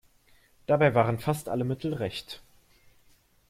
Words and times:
Dabei 0.65 0.95
waren 0.95 1.19
fast 1.19 1.47
alle 1.47 1.63
Mittel 1.63 1.93
recht. 1.93 2.41